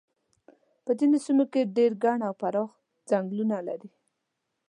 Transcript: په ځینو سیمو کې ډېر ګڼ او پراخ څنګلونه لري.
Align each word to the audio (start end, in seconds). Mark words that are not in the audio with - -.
په 0.83 0.91
ځینو 0.99 1.17
سیمو 1.25 1.45
کې 1.53 1.71
ډېر 1.77 1.91
ګڼ 2.03 2.17
او 2.27 2.33
پراخ 2.41 2.69
څنګلونه 3.09 3.57
لري. 3.67 3.89